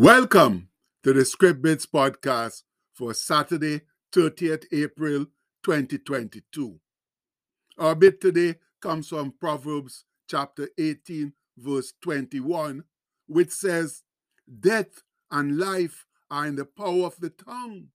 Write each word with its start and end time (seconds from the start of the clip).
Welcome 0.00 0.68
to 1.02 1.12
the 1.12 1.24
Script 1.24 1.60
Bits 1.60 1.84
podcast 1.84 2.62
for 2.94 3.12
Saturday, 3.14 3.80
30th 4.12 4.66
April 4.70 5.26
2022. 5.64 6.78
Our 7.76 7.96
bit 7.96 8.20
today 8.20 8.60
comes 8.80 9.08
from 9.08 9.34
Proverbs 9.40 10.04
chapter 10.30 10.68
18, 10.78 11.32
verse 11.56 11.94
21, 12.00 12.84
which 13.26 13.50
says, 13.50 14.04
Death 14.60 15.02
and 15.32 15.58
life 15.58 16.06
are 16.30 16.46
in 16.46 16.54
the 16.54 16.64
power 16.64 17.04
of 17.06 17.16
the 17.18 17.30
tongue, 17.30 17.88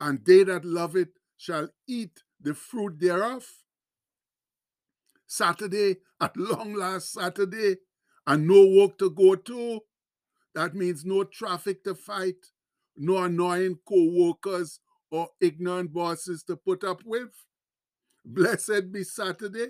and 0.00 0.24
they 0.24 0.42
that 0.42 0.64
love 0.64 0.96
it 0.96 1.10
shall 1.36 1.68
eat 1.86 2.24
the 2.40 2.54
fruit 2.54 2.98
thereof. 2.98 3.46
Saturday, 5.28 5.98
at 6.20 6.36
long 6.36 6.74
last 6.74 7.12
Saturday, 7.12 7.76
and 8.26 8.48
no 8.48 8.66
work 8.66 8.98
to 8.98 9.10
go 9.10 9.36
to 9.36 9.80
that 10.54 10.74
means 10.74 11.04
no 11.04 11.24
traffic 11.24 11.84
to 11.84 11.94
fight, 11.94 12.46
no 12.96 13.18
annoying 13.18 13.78
co 13.86 14.10
workers 14.12 14.80
or 15.10 15.28
ignorant 15.40 15.92
bosses 15.92 16.42
to 16.44 16.56
put 16.56 16.84
up 16.84 17.02
with. 17.04 17.30
Blessed 18.24 18.92
be 18.92 19.04
Saturday. 19.04 19.68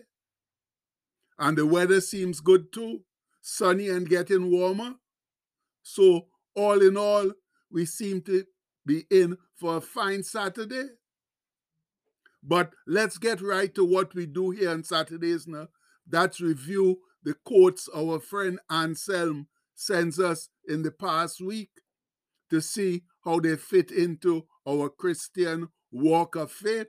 And 1.39 1.57
the 1.57 1.67
weather 1.67 2.01
seems 2.01 2.41
good 2.41 2.73
too, 2.73 3.01
sunny 3.41 3.89
and 3.89 4.09
getting 4.09 4.51
warmer. 4.51 4.95
So, 5.83 6.27
all 6.55 6.83
in 6.83 6.97
all, 6.97 7.33
we 7.71 7.87
seem 7.87 8.21
to 8.23 8.45
be 8.85 9.07
in 9.11 9.39
for 9.57 9.79
a 9.79 9.81
fine 9.81 10.23
Saturday. 10.23 10.89
But 12.43 12.73
let's 12.87 13.19
get 13.19 13.41
right 13.41 13.75
to 13.75 13.85
what 13.85 14.15
we 14.15 14.27
do 14.27 14.51
here 14.51 14.71
on 14.71 14.83
Saturdays 14.83 15.47
now. 15.47 15.69
That's 16.07 16.41
review 16.41 17.01
the 17.23 17.35
quotes 17.45 17.89
our 17.95 18.19
friend 18.19 18.59
Anselm 18.71 19.47
sends 19.81 20.21
us 20.21 20.51
in 20.69 20.83
the 20.83 20.91
past 20.91 21.41
week 21.41 21.71
to 22.51 22.61
see 22.61 23.03
how 23.25 23.41
they 23.41 23.57
fit 23.57 23.91
into 23.91 24.45
our 24.69 24.91
Christian 24.91 25.69
walk 25.91 26.37
of 26.37 26.53
faith. 26.53 26.89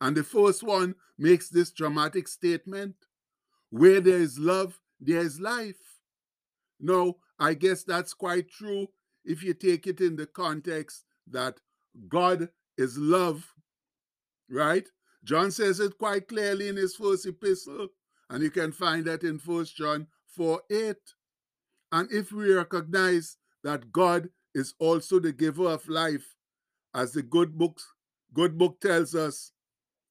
And 0.00 0.16
the 0.16 0.22
first 0.22 0.62
one 0.62 0.94
makes 1.18 1.48
this 1.48 1.72
dramatic 1.72 2.28
statement 2.28 2.94
where 3.70 4.00
there 4.00 4.18
is 4.18 4.38
love, 4.38 4.78
there 5.00 5.18
is 5.18 5.40
life. 5.40 5.98
Now, 6.78 7.14
I 7.40 7.54
guess 7.54 7.82
that's 7.82 8.14
quite 8.14 8.48
true 8.48 8.86
if 9.24 9.42
you 9.42 9.52
take 9.52 9.88
it 9.88 10.00
in 10.00 10.14
the 10.14 10.26
context 10.26 11.04
that 11.28 11.58
God 12.08 12.50
is 12.78 12.96
love, 12.96 13.52
right? 14.48 14.88
John 15.24 15.50
says 15.50 15.80
it 15.80 15.98
quite 15.98 16.28
clearly 16.28 16.68
in 16.68 16.76
his 16.76 16.94
first 16.94 17.26
epistle, 17.26 17.88
and 18.30 18.44
you 18.44 18.50
can 18.50 18.70
find 18.70 19.04
that 19.06 19.24
in 19.24 19.38
First 19.38 19.76
John 19.76 20.06
for 20.34 20.62
it. 20.68 21.00
And 21.92 22.10
if 22.10 22.32
we 22.32 22.52
recognize 22.52 23.36
that 23.62 23.92
God 23.92 24.28
is 24.54 24.74
also 24.78 25.18
the 25.18 25.32
giver 25.32 25.68
of 25.68 25.88
life, 25.88 26.34
as 26.94 27.12
the 27.12 27.22
good 27.22 27.56
books, 27.58 27.86
good 28.32 28.56
book 28.56 28.80
tells 28.80 29.14
us, 29.14 29.52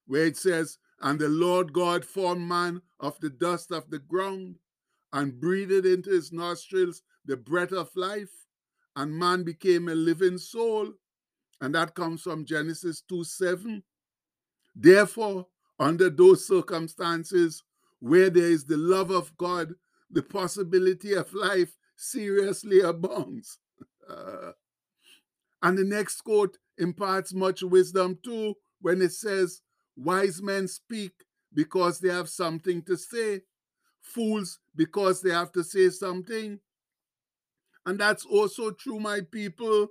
where 0.08 0.26
it 0.26 0.38
says, 0.38 0.78
And 1.02 1.20
the 1.20 1.30
Lord 1.30 1.74
God 1.74 2.04
formed 2.04 2.48
man 2.48 2.82
of 3.00 3.20
the 3.20 3.30
dust 3.30 3.72
of 3.72 3.90
the 3.90 4.00
ground 4.00 4.56
and 5.14 5.40
breathed 5.40 5.86
into 5.86 6.10
his 6.10 6.32
nostrils 6.32 7.04
the 7.26 7.38
breath 7.38 7.72
of 7.72 7.90
life, 7.96 8.32
and 8.96 9.14
man 9.14 9.44
became 9.44 9.88
a 9.88 9.96
living 9.96 10.38
soul. 10.38 10.92
And 11.62 11.74
that 11.76 11.96
comes 11.96 12.22
from 12.22 12.46
Genesis 12.46 13.02
2 13.08 13.24
7. 13.24 13.84
Therefore, 14.76 15.48
under 15.80 16.10
those 16.10 16.46
circumstances 16.46 17.64
where 18.00 18.30
there 18.30 18.50
is 18.50 18.66
the 18.66 18.78
love 18.78 19.12
of 19.12 19.36
God 19.38 19.74
the 20.14 20.24
possibility 20.24 21.14
of 21.14 21.34
life 21.34 21.76
seriously 21.98 22.80
abounds. 22.82 23.60
Uh, 24.10 24.52
and 25.62 25.78
the 25.78 25.84
next 25.84 26.22
quote 26.22 26.58
imparts 26.78 27.34
much 27.34 27.64
wisdom 27.64 28.18
too 28.24 28.54
when 28.82 29.02
it 29.02 29.12
says, 29.12 29.62
Wise 29.96 30.42
men 30.42 30.68
speak 30.68 31.12
because 31.54 32.00
they 32.00 32.10
have 32.10 32.30
something 32.30 32.82
to 32.84 32.98
say, 32.98 33.42
fools 34.02 34.60
because 34.76 35.22
they 35.22 35.30
have 35.30 35.52
to 35.54 35.64
say 35.64 35.90
something. 35.90 36.60
And 37.86 38.00
that's 38.00 38.26
also 38.26 38.72
true, 38.72 39.00
my 39.00 39.22
people. 39.32 39.88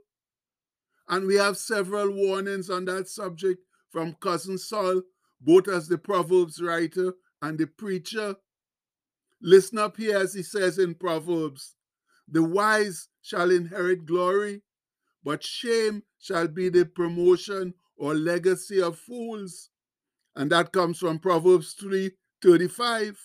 And 1.08 1.26
we 1.26 1.36
have 1.36 1.56
several 1.56 2.10
warnings 2.10 2.70
on 2.70 2.84
that 2.86 3.08
subject 3.08 3.60
from 3.90 4.14
Cousin 4.14 4.58
Sol, 4.58 5.02
both 5.40 5.68
as 5.68 5.88
the 5.88 5.98
Proverbs 5.98 6.60
writer 6.60 7.14
and 7.42 7.58
the 7.58 7.66
preacher. 7.66 8.36
Listen 9.42 9.78
up 9.78 9.96
here 9.96 10.16
as 10.18 10.32
he 10.32 10.42
says 10.42 10.78
in 10.78 10.94
Proverbs 10.94 11.74
The 12.28 12.42
wise 12.42 13.08
shall 13.22 13.50
inherit 13.50 14.06
glory, 14.06 14.62
but 15.24 15.42
shame 15.42 16.04
shall 16.20 16.46
be 16.46 16.68
the 16.68 16.86
promotion 16.86 17.74
or 17.96 18.14
legacy 18.14 18.80
of 18.80 18.98
fools. 18.98 19.70
And 20.36 20.50
that 20.52 20.72
comes 20.72 20.98
from 20.98 21.18
Proverbs 21.18 21.72
3 21.72 22.12
35. 22.40 23.18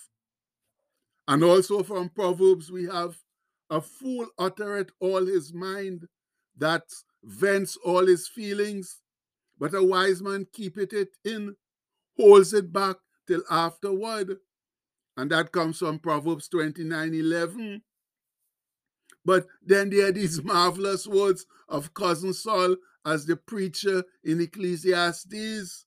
And 1.28 1.44
also 1.44 1.82
from 1.82 2.08
Proverbs, 2.08 2.70
we 2.70 2.84
have 2.86 3.16
a 3.70 3.80
fool 3.80 4.26
uttereth 4.38 4.90
all 5.00 5.24
his 5.24 5.52
mind, 5.52 6.06
that 6.56 6.82
vents 7.22 7.76
all 7.84 8.06
his 8.06 8.26
feelings, 8.26 9.00
but 9.58 9.74
a 9.74 9.82
wise 9.82 10.22
man 10.22 10.46
keepeth 10.52 10.92
it 10.92 11.10
in, 11.24 11.54
holds 12.16 12.54
it 12.54 12.72
back 12.72 12.96
till 13.26 13.42
afterward. 13.50 14.38
And 15.18 15.32
that 15.32 15.50
comes 15.50 15.80
from 15.80 15.98
Proverbs 15.98 16.46
29 16.46 17.12
11. 17.12 17.58
Hmm. 17.58 17.76
But 19.24 19.48
then 19.60 19.90
there 19.90 20.06
are 20.06 20.12
these 20.12 20.42
marvelous 20.44 21.08
words 21.08 21.44
of 21.68 21.92
Cousin 21.92 22.32
Sol 22.32 22.76
as 23.04 23.26
the 23.26 23.34
preacher 23.34 24.04
in 24.22 24.40
Ecclesiastes. 24.40 25.86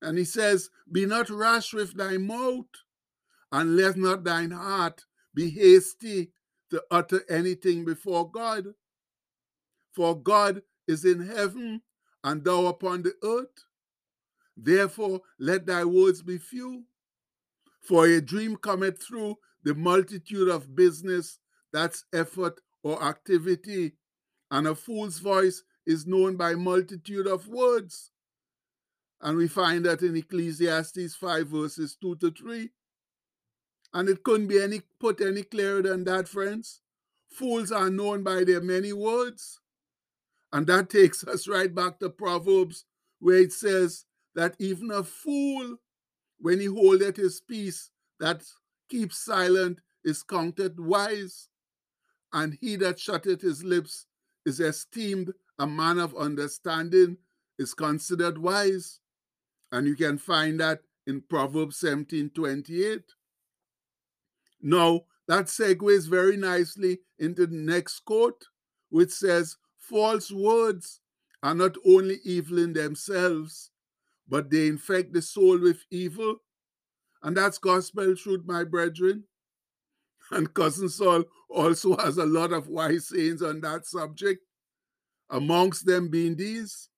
And 0.00 0.16
he 0.16 0.24
says, 0.24 0.70
Be 0.90 1.04
not 1.04 1.28
rash 1.28 1.74
with 1.74 1.94
thy 1.94 2.16
mouth, 2.16 2.64
and 3.52 3.76
let 3.76 3.98
not 3.98 4.24
thine 4.24 4.52
heart 4.52 5.04
be 5.34 5.50
hasty 5.50 6.30
to 6.70 6.82
utter 6.90 7.20
anything 7.28 7.84
before 7.84 8.30
God. 8.30 8.68
For 9.92 10.18
God 10.18 10.62
is 10.88 11.04
in 11.04 11.20
heaven, 11.26 11.82
hmm. 12.24 12.28
and 12.30 12.42
thou 12.42 12.64
upon 12.64 13.02
the 13.02 13.12
earth. 13.22 13.66
Therefore, 14.56 15.20
let 15.38 15.66
thy 15.66 15.84
words 15.84 16.22
be 16.22 16.38
few. 16.38 16.84
For 17.84 18.06
a 18.06 18.20
dream 18.20 18.56
cometh 18.56 19.02
through 19.02 19.36
the 19.62 19.74
multitude 19.74 20.48
of 20.48 20.74
business, 20.74 21.38
that's 21.72 22.04
effort 22.12 22.60
or 22.82 23.02
activity, 23.02 23.92
and 24.50 24.66
a 24.66 24.74
fool's 24.74 25.18
voice 25.18 25.62
is 25.86 26.06
known 26.06 26.36
by 26.36 26.54
multitude 26.54 27.26
of 27.26 27.46
words. 27.48 28.10
And 29.20 29.36
we 29.36 29.48
find 29.48 29.84
that 29.84 30.02
in 30.02 30.16
Ecclesiastes 30.16 31.14
5, 31.14 31.46
verses 31.48 31.96
2 32.00 32.16
to 32.16 32.30
3. 32.30 32.70
And 33.92 34.08
it 34.08 34.22
couldn't 34.22 34.48
be 34.48 34.62
any 34.62 34.80
put 34.98 35.20
any 35.20 35.42
clearer 35.42 35.82
than 35.82 36.04
that, 36.04 36.28
friends. 36.28 36.80
Fools 37.28 37.70
are 37.70 37.90
known 37.90 38.22
by 38.22 38.44
their 38.44 38.60
many 38.60 38.92
words. 38.92 39.60
And 40.52 40.66
that 40.68 40.90
takes 40.98 41.24
us 41.24 41.48
right 41.48 41.74
back 41.74 41.98
to 42.00 42.10
Proverbs, 42.10 42.84
where 43.18 43.38
it 43.38 43.52
says 43.52 44.04
that 44.34 44.54
even 44.58 44.90
a 44.90 45.02
fool 45.02 45.78
when 46.38 46.60
he 46.60 46.66
holdeth 46.66 47.16
his 47.16 47.40
peace, 47.40 47.90
that 48.20 48.42
keeps 48.88 49.18
silent 49.18 49.80
is 50.04 50.22
counted 50.22 50.78
wise, 50.78 51.48
and 52.32 52.56
he 52.60 52.76
that 52.76 52.98
shutteth 52.98 53.40
his 53.40 53.64
lips 53.64 54.06
is 54.44 54.60
esteemed 54.60 55.32
a 55.58 55.66
man 55.66 55.98
of 55.98 56.16
understanding, 56.16 57.16
is 57.58 57.74
considered 57.74 58.38
wise. 58.38 59.00
And 59.72 59.86
you 59.86 59.96
can 59.96 60.18
find 60.18 60.60
that 60.60 60.80
in 61.06 61.22
Proverbs 61.22 61.76
17 61.78 62.30
28. 62.30 63.02
Now, 64.62 65.02
that 65.28 65.46
segues 65.46 66.08
very 66.08 66.36
nicely 66.36 67.00
into 67.18 67.46
the 67.46 67.56
next 67.56 68.00
quote, 68.00 68.46
which 68.90 69.10
says, 69.10 69.56
False 69.78 70.30
words 70.30 71.00
are 71.42 71.54
not 71.54 71.76
only 71.86 72.18
evil 72.24 72.58
in 72.58 72.72
themselves, 72.72 73.70
but 74.28 74.50
they 74.50 74.66
infect 74.66 75.12
the 75.12 75.22
soul 75.22 75.58
with 75.58 75.84
evil. 75.90 76.36
And 77.22 77.36
that's 77.36 77.58
gospel 77.58 78.14
truth, 78.16 78.42
my 78.44 78.64
brethren. 78.64 79.24
And 80.30 80.52
Cousin 80.54 80.88
Sol 80.88 81.24
also 81.50 81.96
has 81.96 82.16
a 82.16 82.26
lot 82.26 82.52
of 82.52 82.68
wise 82.68 83.08
sayings 83.08 83.42
on 83.42 83.60
that 83.60 83.86
subject, 83.86 84.42
amongst 85.30 85.86
them 85.86 86.08
being 86.08 86.36
these 86.36 86.88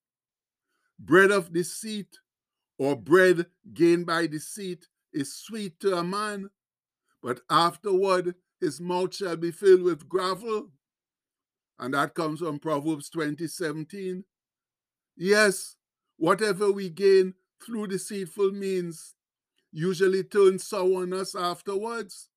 bread 0.99 1.31
of 1.31 1.52
deceit 1.52 2.08
or 2.78 2.96
bread 2.96 3.46
gained 3.75 4.06
by 4.06 4.26
deceit 4.26 4.87
is 5.12 5.34
sweet 5.34 5.78
to 5.81 5.96
a 5.96 6.05
man, 6.05 6.50
but 7.23 7.40
afterward 7.50 8.34
his 8.61 8.81
mouth 8.81 9.14
shall 9.14 9.37
be 9.37 9.50
filled 9.50 9.82
with 9.82 10.08
gravel. 10.08 10.70
And 11.78 11.94
that 11.94 12.14
comes 12.14 12.40
from 12.40 12.58
Proverbs 12.58 13.11
20 13.11 13.46
17. 13.46 14.25
Yes, 15.17 15.76
Whatever 16.17 16.73
we 16.73 16.89
gain 16.89 17.35
through 17.65 17.89
deceitful 17.89 18.53
means 18.53 19.15
usually 19.73 20.25
turns 20.25 20.67
sour 20.67 21.03
on 21.03 21.13
us 21.13 21.35
afterwards 21.35 22.29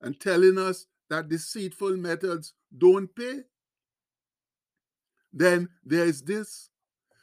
and 0.00 0.18
telling 0.18 0.58
us 0.58 0.86
that 1.10 1.28
deceitful 1.28 1.96
methods 1.96 2.54
don't 2.76 3.14
pay. 3.14 3.42
Then 5.32 5.68
there 5.84 6.04
is 6.04 6.22
this 6.22 6.70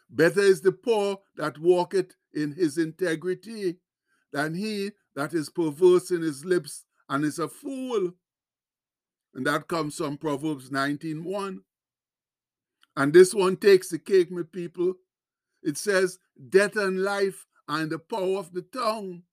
Better 0.10 0.42
is 0.42 0.62
the 0.62 0.72
poor 0.72 1.20
that 1.36 1.58
walketh 1.58 2.16
in 2.34 2.54
his 2.54 2.78
integrity 2.78 3.78
than 4.32 4.54
he 4.54 4.92
that 5.16 5.34
is 5.34 5.50
perverse 5.50 6.12
in 6.12 6.22
his 6.22 6.46
lips 6.46 6.86
and 7.10 7.26
is 7.26 7.40
a 7.40 7.48
fool. 7.48 8.14
And 9.34 9.46
that 9.46 9.68
comes 9.68 9.96
from 9.98 10.18
Proverbs 10.18 10.70
19.1. 10.70 11.60
And 12.96 13.14
this 13.14 13.34
one 13.34 13.58
takes 13.58 13.90
the 13.90 14.00
cake, 14.00 14.32
my 14.32 14.44
people. 14.44 14.96
It 15.66 15.80
says, 15.80 16.20
Death 16.50 16.76
and 16.76 17.04
life 17.04 17.48
are 17.68 17.82
in 17.82 17.90
the 17.90 17.98
power 17.98 18.38
of 18.38 18.54
the 18.54 18.62
tongue, 18.62 19.24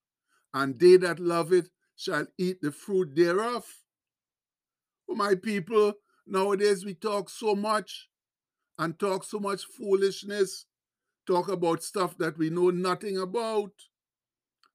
and 0.55 0.79
they 0.81 0.97
that 0.97 1.21
love 1.21 1.53
it 1.53 1.69
shall 1.95 2.27
eat 2.39 2.63
the 2.63 2.73
fruit 2.73 3.15
thereof. 3.15 3.67
For 5.07 5.15
my 5.15 5.35
people, 5.35 5.93
nowadays 6.27 6.87
we 6.87 6.95
talk 6.95 7.29
so 7.29 7.55
much 7.55 8.09
and 8.79 8.99
talk 8.99 9.25
so 9.25 9.39
much 9.39 9.65
foolishness, 9.65 10.65
talk 11.27 11.49
about 11.49 11.83
stuff 11.83 12.17
that 12.17 12.39
we 12.39 12.49
know 12.49 12.71
nothing 12.71 13.19
about, 13.19 13.73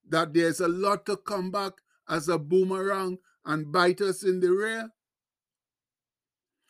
that 0.08 0.32
there's 0.32 0.60
a 0.60 0.68
lot 0.68 1.04
to 1.06 1.16
come 1.16 1.50
back 1.50 1.72
as 2.08 2.28
a 2.28 2.38
boomerang 2.38 3.18
and 3.44 3.72
bite 3.72 4.00
us 4.00 4.22
in 4.22 4.38
the 4.38 4.52
rear. 4.52 4.90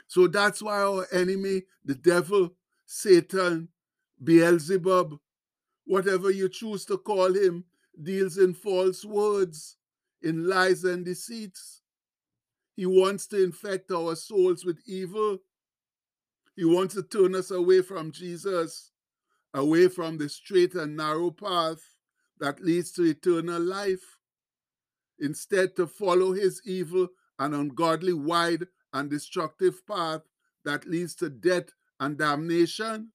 So 0.06 0.28
that's 0.28 0.62
why 0.62 0.80
our 0.80 1.06
enemy, 1.12 1.64
the 1.84 1.94
devil, 1.94 2.54
Satan, 2.86 3.68
Beelzebub, 4.22 5.18
whatever 5.84 6.30
you 6.30 6.48
choose 6.48 6.84
to 6.86 6.98
call 6.98 7.34
him, 7.34 7.64
deals 8.02 8.38
in 8.38 8.54
false 8.54 9.04
words, 9.04 9.76
in 10.22 10.48
lies 10.48 10.84
and 10.84 11.04
deceits. 11.04 11.82
He 12.76 12.86
wants 12.86 13.26
to 13.28 13.42
infect 13.42 13.90
our 13.90 14.14
souls 14.14 14.64
with 14.64 14.80
evil. 14.86 15.38
He 16.54 16.64
wants 16.64 16.94
to 16.94 17.02
turn 17.02 17.34
us 17.34 17.50
away 17.50 17.82
from 17.82 18.12
Jesus, 18.12 18.90
away 19.54 19.88
from 19.88 20.18
the 20.18 20.28
straight 20.28 20.74
and 20.74 20.96
narrow 20.96 21.30
path 21.30 21.80
that 22.38 22.60
leads 22.60 22.92
to 22.92 23.04
eternal 23.04 23.60
life. 23.60 24.18
Instead, 25.18 25.74
to 25.76 25.86
follow 25.86 26.32
his 26.32 26.60
evil 26.64 27.08
and 27.38 27.54
ungodly, 27.54 28.12
wide 28.12 28.66
and 28.92 29.10
destructive 29.10 29.84
path 29.86 30.22
that 30.64 30.86
leads 30.86 31.14
to 31.16 31.28
death 31.28 31.70
and 31.98 32.18
damnation. 32.18 33.10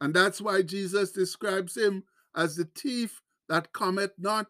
And 0.00 0.14
that's 0.14 0.40
why 0.40 0.62
Jesus 0.62 1.12
describes 1.12 1.76
him 1.76 2.04
as 2.36 2.56
the 2.56 2.68
thief 2.76 3.22
that 3.48 3.72
cometh 3.72 4.12
not, 4.18 4.46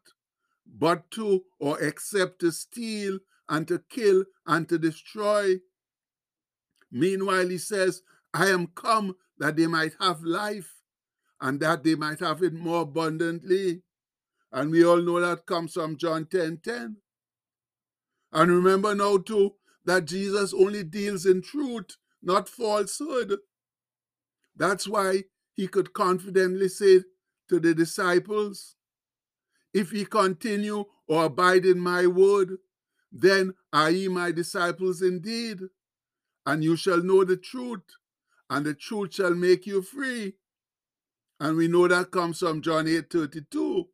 but 0.67 1.11
to 1.13 1.45
or 1.59 1.81
except 1.81 2.41
to 2.41 2.51
steal 2.51 3.19
and 3.49 3.69
to 3.69 3.83
kill 3.91 4.25
and 4.47 4.69
to 4.69 4.79
destroy. 4.79 5.57
Meanwhile, 6.91 7.49
he 7.49 7.59
says, 7.59 8.03
I 8.33 8.49
am 8.49 8.69
come 8.69 9.17
that 9.39 9.57
they 9.57 9.67
might 9.67 9.93
have 10.01 10.23
life 10.23 10.73
and 11.41 11.61
that 11.61 11.85
they 11.85 11.95
might 11.95 12.21
have 12.21 12.43
it 12.43 12.55
more 12.55 12.83
abundantly. 12.83 13.83
And 14.53 14.71
we 14.71 14.85
all 14.85 15.03
know 15.03 15.21
that 15.21 15.47
comes 15.47 15.75
from 15.75 15.97
John 15.97 16.27
10 16.27 16.61
10. 16.65 16.97
And 18.33 18.51
remember 18.51 18.95
now, 18.95 19.19
too, 19.19 19.55
that 19.85 20.07
Jesus 20.07 20.55
only 20.55 20.83
deals 20.83 21.27
in 21.27 21.43
truth, 21.43 21.97
not 22.23 22.49
falsehood. 22.49 23.39
That's 24.57 24.89
why 24.89 25.25
he 25.55 25.69
could 25.69 25.93
confidently 25.93 26.69
say 26.69 27.01
to 27.49 27.61
the 27.61 27.75
disciples, 27.75 28.75
If 29.73 29.93
ye 29.93 30.05
continue 30.05 30.85
or 31.07 31.25
abide 31.27 31.65
in 31.65 31.79
my 31.79 32.07
word, 32.07 32.59
then 33.13 33.55
are 33.73 33.91
ye 33.91 34.09
my 34.09 34.33
disciples 34.33 35.01
indeed, 35.01 35.61
and 36.45 36.65
you 36.65 36.77
shall 36.77 37.03
know 37.03 37.25
the 37.25 37.37
truth, 37.37 37.83
and 38.51 38.67
the 38.67 38.75
truth 38.75 39.15
shall 39.15 39.35
make 39.35 39.67
you 39.67 39.83
free. 39.83 40.35
And 41.41 41.57
we 41.57 41.69
know 41.69 41.89
that 41.89 42.11
comes 42.11 42.41
from 42.41 42.61
John 42.61 42.89
8 42.89 43.11
32. 43.11 43.89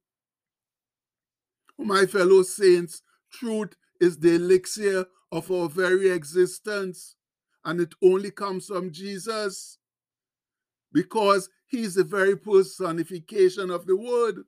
My 1.78 2.06
fellow 2.06 2.42
saints, 2.42 3.02
truth 3.32 3.74
is 4.00 4.18
the 4.18 4.34
elixir 4.34 5.06
of 5.32 5.50
our 5.50 5.68
very 5.68 6.10
existence, 6.10 7.16
and 7.64 7.80
it 7.80 7.94
only 8.02 8.30
comes 8.30 8.66
from 8.66 8.90
Jesus 8.90 9.78
because 10.92 11.48
he's 11.66 11.94
the 11.94 12.04
very 12.04 12.37
personification 12.37 13.70
of 13.70 13.87
the 13.87 13.96
word. 13.96 14.44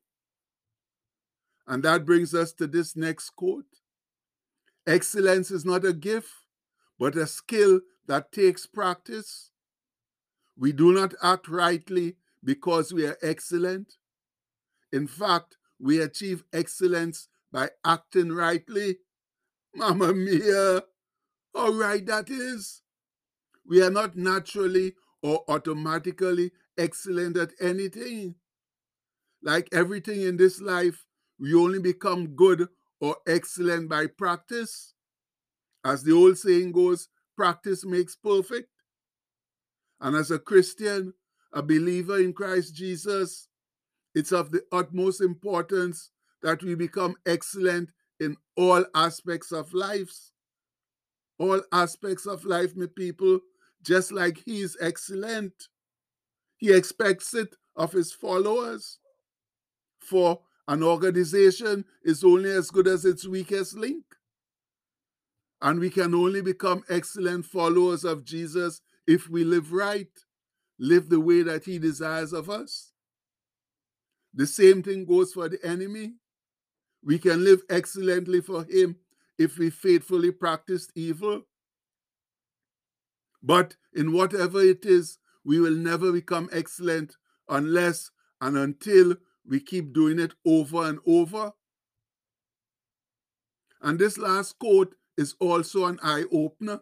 And 1.67 1.83
that 1.85 2.05
brings 2.05 2.35
us 2.35 2.53
to 2.55 2.67
this 2.67 2.97
next 2.97 3.31
quote 3.31 3.65
Excellence 4.87 5.51
is 5.51 5.65
not 5.65 5.85
a 5.85 5.93
gift, 5.93 6.31
but 6.99 7.17
a 7.17 7.27
skill 7.27 7.81
that 8.07 8.33
takes 8.33 8.67
practice. 8.67 9.51
We 10.57 10.73
do 10.73 10.93
not 10.93 11.15
act 11.23 11.49
rightly 11.49 12.17
because 12.45 12.93
we 12.93 13.07
are 13.07 13.17
excellent. 13.23 13.95
In 14.93 15.07
fact, 15.07 15.57
we 15.79 16.01
achieve 16.01 16.45
excellence 16.53 17.29
by 17.53 17.71
acting 17.85 18.33
rightly. 18.33 18.99
Mamma 19.75 20.13
mia, 20.13 20.83
how 21.55 21.71
right 21.71 22.05
that 22.07 22.29
is. 22.29 22.83
We 23.67 23.83
are 23.83 23.91
not 23.91 24.17
naturally 24.17 24.95
or 25.23 25.45
automatically 25.49 26.51
excellent 26.77 27.37
at 27.37 27.53
anything. 27.61 28.35
Like 29.43 29.69
everything 29.73 30.23
in 30.23 30.37
this 30.37 30.61
life, 30.61 31.05
we 31.39 31.55
only 31.55 31.79
become 31.79 32.35
good 32.37 32.69
or 33.01 33.17
excellent 33.27 33.89
by 33.89 34.07
practice. 34.07 34.95
As 35.85 36.05
the 36.05 36.13
old 36.13 36.39
saying 36.39 36.73
goes, 36.73 37.09
practice 37.37 37.85
makes 37.85 38.15
perfect. 38.15 38.69
And 40.01 40.17
as 40.17 40.31
a 40.31 40.39
Christian, 40.39 41.15
a 41.53 41.63
believer 41.63 42.19
in 42.19 42.33
Christ 42.33 42.75
Jesus, 42.75 43.49
it's 44.15 44.33
of 44.33 44.51
the 44.51 44.63
utmost 44.73 45.21
importance 45.21 46.11
that 46.43 46.63
we 46.63 46.75
become 46.75 47.17
excellent 47.27 47.91
in 48.21 48.37
all 48.57 48.85
aspects 48.95 49.53
of 49.53 49.73
lives. 49.73 50.33
All 51.39 51.61
aspects 51.73 52.27
of 52.27 52.45
life, 52.45 52.77
my 52.77 52.87
people, 52.95 53.41
just 53.83 54.13
like 54.13 54.39
he 54.45 54.61
is 54.61 54.77
excellent. 54.81 55.53
He 56.57 56.73
expects 56.73 57.35
it 57.35 57.57
of 57.77 57.93
his 57.93 58.13
followers. 58.13 58.99
For 60.01 60.41
an 60.69 60.83
organization 60.83 61.85
is 62.03 62.25
only 62.25 62.51
as 62.51 62.71
good 62.71 62.87
as 62.87 63.05
its 63.05 63.27
weakest 63.27 63.77
link. 63.77 64.05
And 65.61 65.79
we 65.79 65.91
can 65.91 66.15
only 66.15 66.43
become 66.43 66.83
excellent 66.89 67.45
followers 67.45 68.05
of 68.05 68.25
Jesus 68.25 68.81
if 69.07 69.29
we 69.29 69.45
live 69.45 69.73
right, 69.73 70.11
live 70.79 71.09
the 71.09 71.21
way 71.21 71.43
that 71.43 71.65
he 71.65 71.79
desires 71.79 72.33
of 72.33 72.51
us. 72.51 72.93
The 74.35 74.47
same 74.47 74.83
thing 74.83 75.05
goes 75.05 75.33
for 75.33 75.49
the 75.49 75.65
enemy. 75.65 76.15
We 77.05 77.19
can 77.19 77.45
live 77.45 77.63
excellently 77.69 78.41
for 78.41 78.65
him 78.65 78.97
if 79.39 79.59
we 79.59 79.71
faithfully 79.71 80.31
practice 80.31 80.89
evil. 80.95 81.43
But 83.43 83.77
in 83.93 84.13
whatever 84.13 84.61
it 84.61 84.85
is, 84.85 85.19
we 85.45 85.59
will 85.59 85.75
never 85.75 86.13
become 86.13 86.49
excellent 86.53 87.17
unless 87.49 88.11
and 88.41 88.57
until 88.57 89.17
we 89.47 89.61
keep 89.61 89.93
doing 89.93 90.19
it 90.19 90.35
over 90.47 90.85
and 90.85 91.01
over. 91.07 91.53
And 93.81 93.99
this 93.99 94.17
last 94.17 94.59
quote 94.59 94.95
is 95.17 95.35
also 95.41 95.87
an 95.87 95.99
eye 96.03 96.25
opener. 96.33 96.81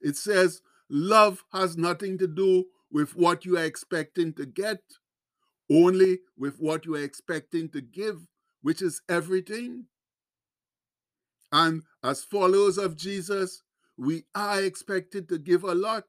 It 0.00 0.16
says, 0.16 0.62
Love 0.88 1.44
has 1.52 1.76
nothing 1.76 2.18
to 2.18 2.26
do 2.26 2.66
with 2.90 3.16
what 3.16 3.44
you 3.44 3.56
are 3.56 3.64
expecting 3.64 4.32
to 4.34 4.46
get, 4.46 4.80
only 5.70 6.20
with 6.36 6.56
what 6.58 6.84
you 6.84 6.96
are 6.96 7.02
expecting 7.04 7.68
to 7.70 7.80
give, 7.80 8.26
which 8.62 8.82
is 8.82 9.02
everything. 9.08 9.86
And 11.52 11.82
as 12.02 12.24
followers 12.24 12.78
of 12.78 12.96
Jesus, 12.96 13.62
we 14.00 14.24
are 14.34 14.62
expected 14.62 15.28
to 15.28 15.38
give 15.38 15.62
a 15.62 15.74
lot, 15.74 16.04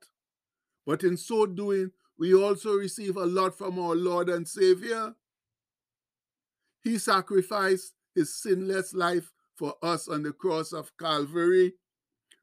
but 0.85 1.03
in 1.03 1.17
so 1.17 1.45
doing, 1.45 1.91
we 2.17 2.33
also 2.33 2.75
receive 2.75 3.17
a 3.17 3.25
lot 3.25 3.57
from 3.57 3.77
our 3.77 3.95
Lord 3.95 4.29
and 4.29 4.47
Savior. 4.47 5.13
He 6.85 6.97
sacrificed 6.97 7.93
his 8.15 8.33
sinless 8.33 8.93
life 8.93 9.33
for 9.57 9.75
us 9.83 10.07
on 10.07 10.23
the 10.23 10.31
cross 10.31 10.71
of 10.71 10.95
Calvary, 10.97 11.73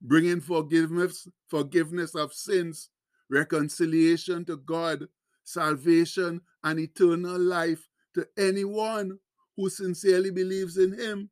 bringing 0.03 0.43
forgiveness, 0.43 1.27
forgiveness 1.49 2.15
of 2.15 2.35
sins, 2.35 2.91
reconciliation 3.31 4.45
to 4.45 4.59
God, 4.59 5.09
salvation, 5.45 6.43
and 6.63 6.79
eternal 6.79 7.39
life 7.39 7.89
to 8.15 8.29
anyone 8.37 9.19
who 9.57 9.71
sincerely 9.71 10.31
believes 10.31 10.77
in 10.77 10.93
him. 10.93 11.31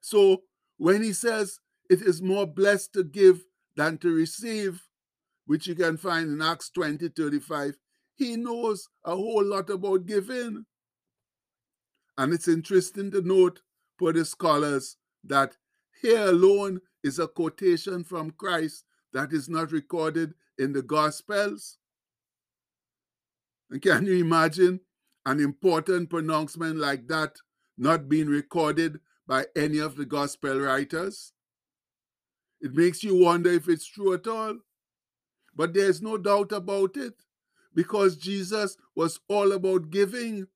So 0.00 0.44
when 0.78 1.02
he 1.02 1.12
says 1.12 1.60
it 1.90 2.02
is 2.02 2.22
more 2.22 2.46
blessed 2.46 2.92
to 2.92 3.02
give 3.02 3.44
than 3.76 3.98
to 3.98 4.14
receive, 4.14 4.80
which 5.46 5.66
you 5.66 5.74
can 5.74 5.96
find 5.96 6.30
in 6.30 6.40
Acts 6.40 6.70
20 6.70 7.08
35. 7.08 7.76
He 8.14 8.36
knows 8.36 8.88
a 9.04 9.10
whole 9.10 9.44
lot 9.44 9.68
about 9.70 10.06
giving. 10.06 10.66
And 12.16 12.32
it's 12.32 12.46
interesting 12.46 13.10
to 13.10 13.22
note 13.22 13.62
for 13.98 14.12
the 14.12 14.24
scholars 14.24 14.96
that 15.24 15.56
here 16.00 16.28
alone 16.28 16.80
is 17.02 17.18
a 17.18 17.26
quotation 17.26 18.04
from 18.04 18.30
Christ 18.30 18.84
that 19.12 19.32
is 19.32 19.48
not 19.48 19.72
recorded 19.72 20.34
in 20.58 20.72
the 20.72 20.82
Gospels. 20.82 21.78
And 23.68 23.82
can 23.82 24.06
you 24.06 24.14
imagine 24.14 24.80
an 25.26 25.40
important 25.40 26.08
pronouncement 26.08 26.76
like 26.76 27.08
that 27.08 27.36
not 27.76 28.08
being 28.08 28.28
recorded 28.28 29.00
by 29.26 29.46
any 29.56 29.78
of 29.78 29.96
the 29.96 30.06
Gospel 30.06 30.60
writers? 30.60 31.32
It 32.60 32.74
makes 32.74 33.02
you 33.02 33.16
wonder 33.16 33.50
if 33.50 33.68
it's 33.68 33.86
true 33.86 34.12
at 34.12 34.26
all. 34.26 34.58
But 35.56 35.74
there's 35.74 36.02
no 36.02 36.16
doubt 36.16 36.52
about 36.52 36.96
it 36.96 37.14
because 37.74 38.16
Jesus 38.16 38.76
was 38.94 39.18
all 39.28 39.52
about 39.52 39.90
giving, 39.90 40.46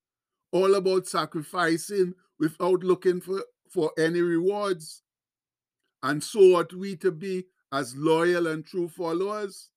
all 0.53 0.75
about 0.75 1.07
sacrificing 1.07 2.15
without 2.39 2.85
looking 2.85 3.21
for, 3.21 3.45
for 3.69 3.93
any 3.99 4.21
rewards. 4.21 5.03
And 6.03 6.23
so 6.23 6.57
ought 6.57 6.73
we 6.73 6.97
to 6.97 7.11
be 7.11 7.47
as 7.73 7.97
loyal 7.97 8.47
and 8.47 8.65
true 8.65 8.89
followers. 8.89 9.71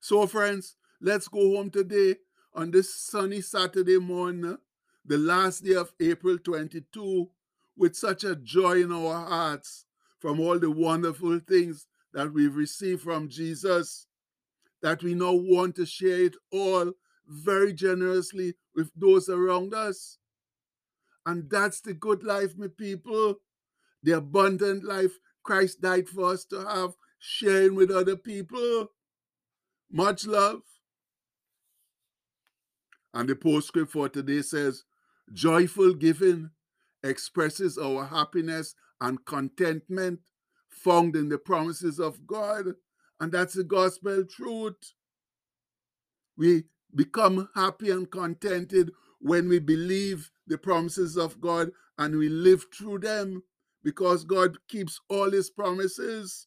So, 0.00 0.26
friends, 0.26 0.76
let's 1.00 1.28
go 1.28 1.56
home 1.56 1.70
today 1.70 2.16
on 2.54 2.70
this 2.70 2.94
sunny 2.94 3.42
Saturday 3.42 3.98
morning, 3.98 4.56
the 5.04 5.18
last 5.18 5.64
day 5.64 5.74
of 5.74 5.92
April 6.00 6.38
22, 6.38 7.28
with 7.76 7.96
such 7.96 8.24
a 8.24 8.36
joy 8.36 8.82
in 8.82 8.92
our 8.92 9.26
hearts 9.26 9.84
from 10.20 10.38
all 10.38 10.58
the 10.58 10.70
wonderful 10.70 11.40
things 11.40 11.86
that 12.12 12.32
we've 12.32 12.54
received 12.54 13.02
from 13.02 13.28
Jesus, 13.28 14.06
that 14.82 15.02
we 15.02 15.14
now 15.14 15.32
want 15.32 15.76
to 15.76 15.86
share 15.86 16.24
it 16.24 16.36
all 16.52 16.92
very 17.26 17.72
generously 17.72 18.54
with 18.74 18.90
those 18.94 19.28
around 19.28 19.74
us. 19.74 20.18
And 21.26 21.50
that's 21.50 21.80
the 21.80 21.94
good 21.94 22.22
life, 22.22 22.52
my 22.56 22.68
people. 22.68 23.36
The 24.02 24.12
abundant 24.12 24.84
life 24.84 25.18
Christ 25.42 25.80
died 25.80 26.08
for 26.08 26.32
us 26.32 26.44
to 26.46 26.64
have, 26.66 26.94
sharing 27.18 27.74
with 27.74 27.90
other 27.90 28.16
people. 28.16 28.88
Much 29.90 30.26
love. 30.26 30.62
And 33.12 33.28
the 33.28 33.36
postscript 33.36 33.92
for 33.92 34.08
today 34.08 34.42
says, 34.42 34.84
Joyful 35.32 35.94
giving 35.94 36.50
expresses 37.02 37.78
our 37.78 38.04
happiness 38.04 38.74
and 39.00 39.24
contentment 39.24 40.20
found 40.68 41.16
in 41.16 41.28
the 41.28 41.38
promises 41.38 41.98
of 41.98 42.26
God. 42.26 42.74
And 43.20 43.32
that's 43.32 43.54
the 43.54 43.64
gospel 43.64 44.24
truth. 44.24 44.94
We 46.36 46.64
become 46.94 47.48
happy 47.54 47.90
and 47.90 48.10
contented 48.10 48.92
when 49.20 49.48
we 49.48 49.58
believe 49.58 50.30
the 50.46 50.58
promises 50.58 51.16
of 51.16 51.40
God 51.40 51.70
and 51.98 52.16
we 52.16 52.28
live 52.28 52.66
through 52.74 53.00
them 53.00 53.42
because 53.82 54.24
God 54.24 54.56
keeps 54.68 55.00
all 55.08 55.30
his 55.30 55.50
promises, 55.50 56.46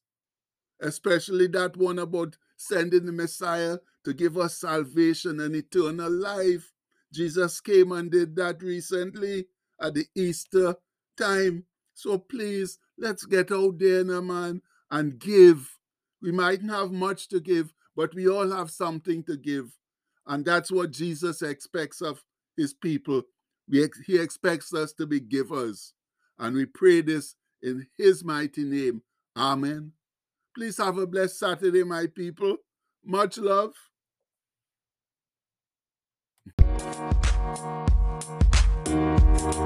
especially 0.81 1.47
that 1.47 1.77
one 1.77 1.99
about 1.99 2.37
sending 2.57 3.05
the 3.05 3.11
Messiah 3.11 3.77
to 4.03 4.13
give 4.13 4.37
us 4.37 4.57
salvation 4.57 5.39
and 5.39 5.55
eternal 5.55 6.11
life. 6.11 6.71
Jesus 7.11 7.61
came 7.61 7.91
and 7.91 8.11
did 8.11 8.35
that 8.35 8.61
recently 8.61 9.45
at 9.81 9.93
the 9.93 10.05
Easter 10.15 10.75
time. 11.17 11.65
So 11.93 12.17
please, 12.17 12.79
let's 12.97 13.25
get 13.25 13.51
out 13.51 13.77
there 13.79 14.03
now, 14.03 14.21
man, 14.21 14.61
and 14.91 15.19
give. 15.19 15.77
We 16.21 16.31
mightn't 16.31 16.71
have 16.71 16.91
much 16.91 17.27
to 17.29 17.39
give, 17.39 17.73
but 17.95 18.13
we 18.15 18.27
all 18.27 18.49
have 18.51 18.71
something 18.71 19.23
to 19.23 19.37
give. 19.37 19.77
And 20.25 20.45
that's 20.45 20.71
what 20.71 20.91
Jesus 20.91 21.41
expects 21.41 22.01
of 22.01 22.23
his 22.55 22.73
people. 22.73 23.23
We, 23.69 23.87
he 24.05 24.17
expects 24.17 24.73
us 24.73 24.93
to 24.93 25.05
be 25.05 25.19
givers. 25.19 25.93
And 26.39 26.55
we 26.55 26.65
pray 26.65 27.01
this 27.01 27.35
in 27.61 27.87
his 27.97 28.23
mighty 28.23 28.63
name. 28.63 29.01
Amen. 29.37 29.91
Please 30.55 30.77
have 30.77 30.97
a 30.97 31.07
blessed 31.07 31.39
Saturday, 31.39 31.83
my 31.83 32.07
people. 32.07 32.57
Much 33.03 33.37
love. 33.37 33.73
We'll 39.33 39.51
be 39.51 39.59